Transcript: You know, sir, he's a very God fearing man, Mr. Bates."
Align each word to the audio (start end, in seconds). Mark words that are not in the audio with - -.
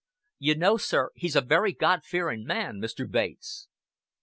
You 0.39 0.55
know, 0.55 0.77
sir, 0.77 1.11
he's 1.13 1.35
a 1.35 1.41
very 1.41 1.73
God 1.73 2.03
fearing 2.03 2.43
man, 2.43 2.79
Mr. 2.81 3.07
Bates." 3.07 3.67